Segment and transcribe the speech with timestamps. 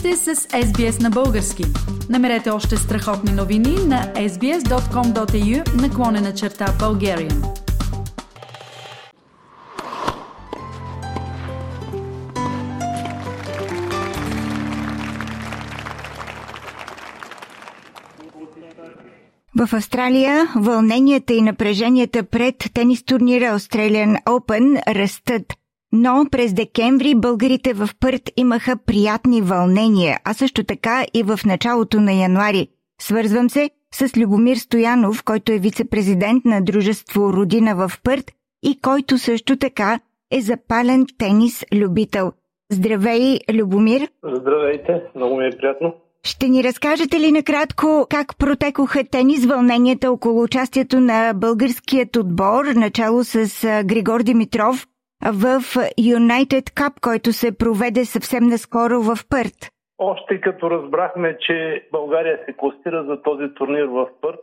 [0.00, 1.64] сте с SBS на български.
[2.10, 7.60] Намерете още страхотни новини на sbs.com.au наклонена черта Bulgarian.
[19.56, 25.59] В Австралия вълненията и напреженията пред тенис турнира Australian Open растат.
[25.92, 32.00] Но през декември българите в Пърт имаха приятни вълнения, а също така и в началото
[32.00, 32.68] на януари.
[33.00, 39.18] Свързвам се с Любомир Стоянов, който е вице-президент на дружество Родина в Пърт и който
[39.18, 42.32] също така е запален тенис любител.
[42.72, 44.08] Здравей, Любомир!
[44.24, 45.94] Здравейте, много ми е приятно.
[46.22, 53.24] Ще ни разкажете ли накратко как протекоха тенис вълненията около участието на българският отбор, начало
[53.24, 54.86] с Григор Димитров
[55.24, 55.60] в
[55.98, 59.58] United Cup, който се проведе съвсем наскоро в Пърт?
[59.98, 64.40] Още като разбрахме, че България се класира за този турнир в Пърт,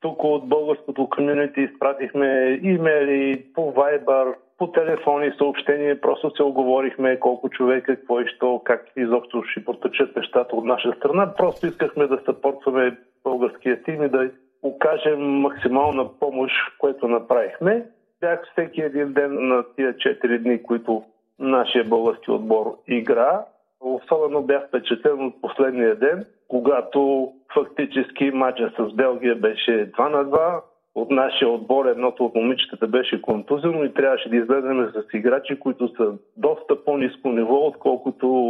[0.00, 7.48] тук от българското комьюнити изпратихме имейли по Viber, по телефони, съобщения, просто се оговорихме колко
[7.50, 11.34] човека, какво и що, как изобщо ще потъчат нещата от наша страна.
[11.34, 14.30] Просто искахме да съпортваме българския тим и да
[14.62, 17.86] окажем максимална помощ, което направихме.
[18.20, 21.02] Бях всеки един ден на тия 4 дни, които
[21.38, 23.44] нашия български отбор игра.
[23.80, 30.60] Особено бях впечатлен от последния ден, когато фактически матча с Белгия беше 2 на 2
[30.94, 35.88] от нашия отбор едното от момичетата беше контузено и трябваше да излезем с играчи, които
[35.96, 38.47] са доста по-низко ниво, отколкото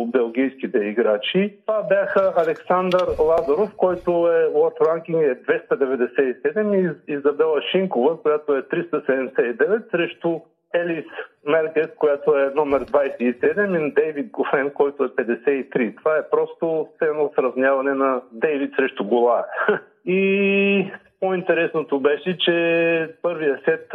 [0.68, 1.58] белгийските играчи.
[1.66, 8.62] Това бяха Александър Лазаров, който е World Ranking е 297 и Изабела Шинкова, която е
[8.62, 10.40] 379 срещу
[10.74, 11.06] Елис
[11.46, 15.96] Меркес, която е номер 27 и Дейвид Гофен, който е 53.
[15.96, 19.44] Това е просто едно сравняване на Дейвид срещу Гола.
[20.08, 23.92] И по-интересното беше, че първия сет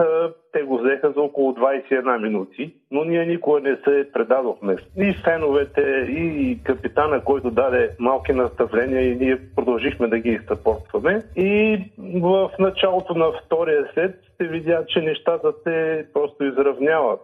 [0.51, 4.75] те го взеха за около 21 минути, но ние никога не се предадохме.
[4.97, 11.21] И феновете, и капитана, който даде малки наставления и ние продължихме да ги изтъпортваме.
[11.35, 11.81] И
[12.21, 17.21] в началото на втория сет се видя, че нещата се просто изравняват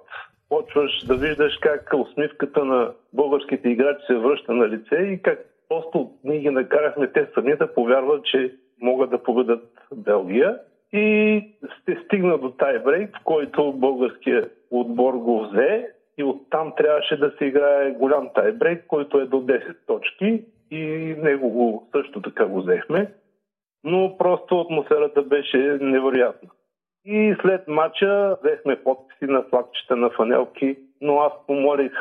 [0.49, 5.39] почваш да виждаш как усмивката на българските играчи се връща на лице и как
[5.69, 10.59] просто ние ги накарахме те сами да повярват, че могат да победат Белгия.
[10.94, 11.44] И
[11.85, 17.45] се стигна до тайбрейк, в който българският отбор го взе и оттам трябваше да се
[17.45, 20.85] играе голям тайбрейк, който е до 10 точки и
[21.23, 23.12] него го също така го взехме.
[23.84, 26.50] Но просто атмосферата беше невероятна.
[27.05, 31.91] И след матча взехме подписи на флагчета на фанелки но аз помолих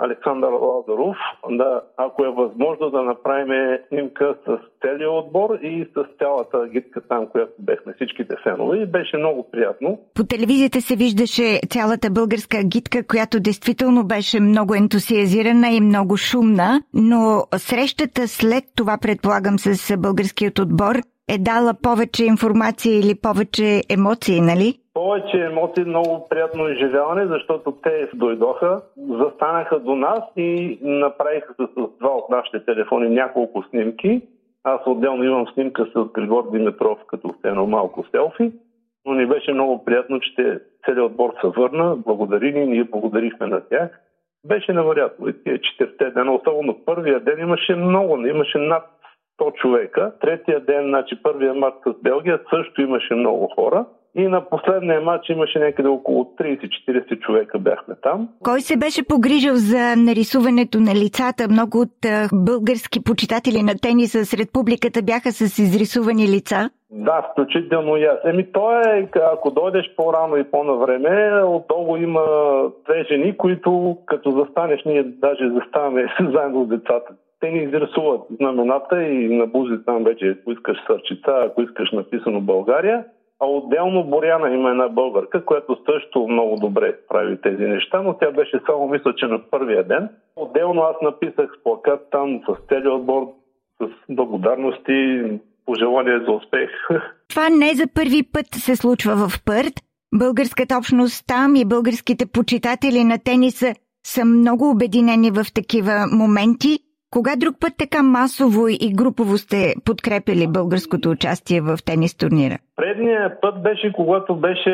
[0.00, 1.16] Александър Лазаров
[1.50, 7.26] да, ако е възможно да направим снимка с целият отбор и с цялата гидка там,
[7.26, 9.98] която бехме всичките фенове и беше много приятно.
[10.14, 16.82] По телевизията се виждаше цялата българска гидка, която действително беше много ентусиазирана и много шумна,
[16.94, 20.96] но срещата след това, предполагам, с българският отбор
[21.28, 24.74] е дала повече информация или повече емоции, нали?
[24.98, 32.10] повече емоции, много приятно изживяване, защото те дойдоха, застанаха до нас и направиха с два
[32.10, 34.22] от нашите телефони няколко снимки.
[34.64, 38.52] Аз отделно имам снимка с Григор Димитров като едно малко селфи,
[39.06, 43.60] но ни беше много приятно, че целият отбор се върна, благодари ни, ние благодарихме на
[43.60, 44.00] тях.
[44.46, 45.28] Беше невероятно.
[45.28, 48.97] И тия четирите дена, особено първия ден имаше много, имаше над
[49.40, 50.12] 100 човека.
[50.20, 53.84] Третия ден, значи първия март с Белгия, също имаше много хора.
[54.14, 58.28] И на последния матч имаше някъде около 30-40 човека бяхме там.
[58.44, 61.48] Кой се беше погрижил за нарисуването на лицата?
[61.50, 61.98] Много от
[62.34, 66.70] български почитатели на тениса сред публиката бяха с изрисувани лица.
[66.90, 68.18] Да, включително и аз.
[68.24, 72.22] Еми, то е, ако дойдеш по-рано и по-навреме, отдолу има
[72.84, 77.14] две жени, които като застанеш, ние даже заставаме заедно с децата.
[77.40, 82.40] Те ни изрисуват знамената и на бузи там вече, ако искаш сърчица, ако искаш написано
[82.40, 83.04] България.
[83.40, 88.30] А отделно Боряна има една българка, която също много добре прави тези неща, но тя
[88.30, 90.08] беше само мисля, че на първия ден.
[90.36, 93.32] Отделно аз написах плакат там с целият отбор,
[93.82, 95.22] с благодарности,
[95.66, 96.70] пожелания за успех.
[97.28, 99.74] Това не за първи път се случва в Пърт.
[100.14, 103.74] Българската общност там и българските почитатели на тениса
[104.06, 106.78] са много обединени в такива моменти.
[107.10, 112.56] Кога друг път така масово и групово сте подкрепили българското участие в тенис турнира?
[112.76, 114.72] Предният път беше, когато беше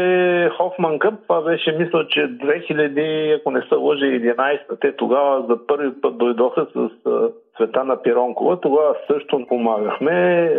[0.56, 1.14] Хофман Къп.
[1.22, 6.18] Това беше, мисля, че 2000, ако не се лъжа, 11 Те тогава за първи път
[6.18, 6.90] дойдоха с
[7.56, 8.60] Светана Пиронкова.
[8.60, 10.50] Тогава също помагахме.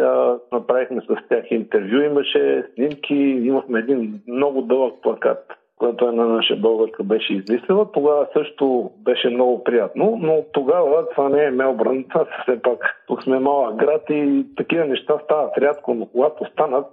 [0.51, 2.01] Направихме с тях интервю.
[2.01, 3.15] Имаше снимки.
[3.49, 7.91] Имахме един много дълъг плакат която една наша българка беше измислила.
[7.91, 13.23] Тогава също беше много приятно, но тогава това не е Мелбърн, това все пак тук
[13.23, 16.87] сме малък град и такива неща стават рядко, но когато станат,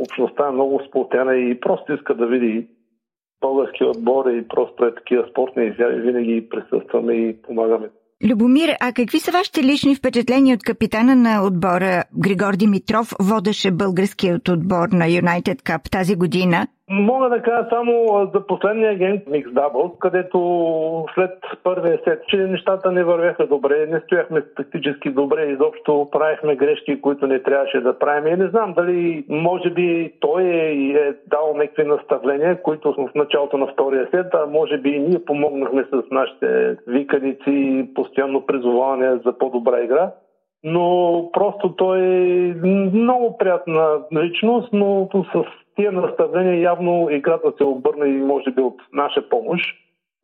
[0.00, 2.66] общността е много сплотена и просто иска да види
[3.40, 7.88] български отбор и просто е такива спортни изяви, винаги присъстваме и помагаме.
[8.30, 14.48] Любомир, а какви са вашите лични впечатления от капитана на отбора Григор Димитров, водеше българският
[14.48, 16.66] отбор на United Cup тази година?
[16.92, 17.92] Мога да кажа само
[18.34, 20.38] за последния ген Mix Doubles, където
[21.14, 21.30] след
[21.62, 27.26] първия сет, че нещата не вървяха добре, не стояхме тактически добре, изобщо правихме грешки, които
[27.26, 28.34] не трябваше да правим.
[28.34, 33.58] И не знам дали може би той е, е дал някакви наставления, които в началото
[33.58, 39.38] на втория сет, а може би и ние помогнахме с нашите виканици, постоянно призоваване за
[39.38, 40.10] по-добра игра
[40.64, 42.54] но просто той е
[42.94, 45.44] много приятна личност, но с
[45.80, 49.64] тия наставления явно играта се обърна и може би от наша помощ.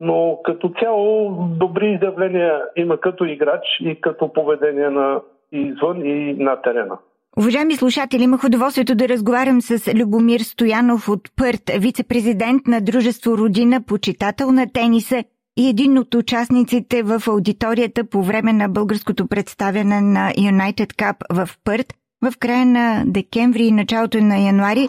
[0.00, 5.20] Но като цяло добри изявления има като играч и като поведение на
[5.53, 6.99] извън и на терена.
[7.38, 13.81] Уважаеми слушатели, имах удоволствието да разговарям с Любомир Стоянов от Пърт, вице-президент на Дружество Родина,
[13.88, 15.25] почитател на тениса
[15.59, 21.49] и един от участниците в аудиторията по време на българското представяне на United Cup в
[21.64, 21.87] Пърт
[22.23, 24.88] в края на декември и началото на януари.